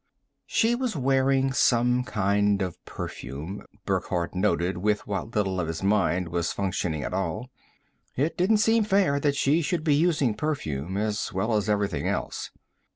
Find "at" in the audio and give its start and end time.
7.03-7.13